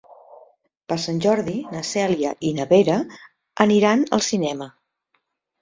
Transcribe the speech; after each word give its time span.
Per 0.93 0.97
Sant 1.03 1.19
Jordi 1.25 1.57
na 1.75 1.83
Cèlia 1.91 2.31
i 2.49 2.53
na 2.61 2.67
Vera 2.71 2.97
aniran 3.67 4.03
al 4.19 4.25
cinema. 4.31 4.73